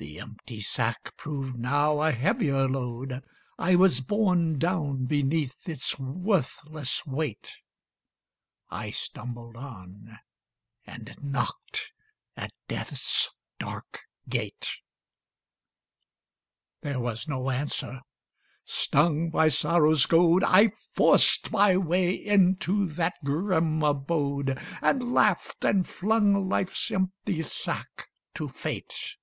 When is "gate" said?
14.28-14.70